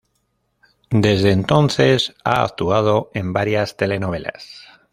[0.89, 4.65] Desde entonces, ha actuado en varias telenovelas.